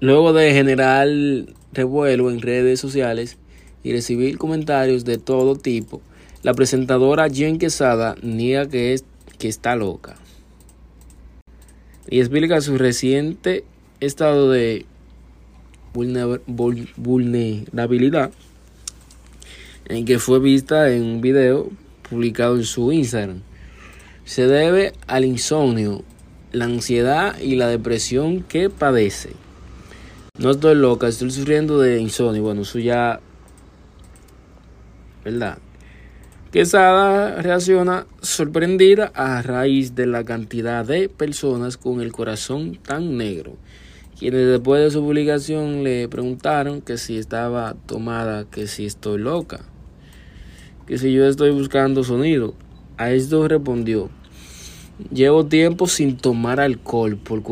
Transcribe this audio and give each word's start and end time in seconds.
Luego 0.00 0.32
de 0.32 0.52
generar 0.52 1.08
revuelo 1.72 2.30
en 2.30 2.40
redes 2.40 2.80
sociales 2.80 3.36
y 3.82 3.92
recibir 3.92 4.38
comentarios 4.38 5.04
de 5.04 5.18
todo 5.18 5.56
tipo, 5.56 6.00
la 6.42 6.54
presentadora 6.54 7.28
Jen 7.28 7.58
Quesada 7.58 8.16
niega 8.22 8.68
que, 8.68 8.92
es, 8.92 9.04
que 9.38 9.48
está 9.48 9.76
loca 9.76 10.16
y 12.10 12.20
explica 12.20 12.60
su 12.60 12.78
reciente 12.78 13.64
estado 14.00 14.50
de 14.50 14.86
vulnerabilidad 15.92 18.30
en 19.86 20.04
que 20.04 20.18
fue 20.18 20.38
vista 20.38 20.92
en 20.92 21.02
un 21.02 21.20
video 21.20 21.70
publicado 22.08 22.56
en 22.56 22.64
su 22.64 22.92
Instagram. 22.92 23.42
Se 24.24 24.46
debe 24.46 24.92
al 25.06 25.24
insomnio, 25.24 26.04
la 26.52 26.66
ansiedad 26.66 27.38
y 27.40 27.56
la 27.56 27.66
depresión 27.68 28.42
que 28.42 28.70
padece. 28.70 29.30
No 30.38 30.52
estoy 30.52 30.76
loca, 30.76 31.08
estoy 31.08 31.32
sufriendo 31.32 31.80
de 31.80 32.00
insomnio. 32.00 32.44
Bueno, 32.44 32.62
eso 32.62 32.78
ya. 32.78 33.18
¿Verdad? 35.24 35.58
Quesada 36.52 37.42
reacciona 37.42 38.06
sorprendida 38.20 39.10
a 39.16 39.42
raíz 39.42 39.96
de 39.96 40.06
la 40.06 40.22
cantidad 40.22 40.84
de 40.84 41.08
personas 41.08 41.76
con 41.76 42.00
el 42.00 42.12
corazón 42.12 42.76
tan 42.76 43.16
negro, 43.16 43.56
quienes 44.16 44.46
después 44.46 44.80
de 44.80 44.92
su 44.92 45.02
publicación 45.02 45.82
le 45.82 46.08
preguntaron 46.08 46.82
que 46.82 46.98
si 46.98 47.18
estaba 47.18 47.74
tomada, 47.86 48.44
que 48.44 48.68
si 48.68 48.86
estoy 48.86 49.18
loca, 49.18 49.60
que 50.86 50.98
si 50.98 51.12
yo 51.12 51.26
estoy 51.26 51.50
buscando 51.50 52.04
sonido. 52.04 52.54
A 52.96 53.10
esto 53.10 53.46
respondió, 53.48 54.08
llevo 55.12 55.46
tiempo 55.46 55.88
sin 55.88 56.16
tomar 56.16 56.60
alcohol 56.60 57.16
por 57.16 57.42
cuestión 57.42 57.48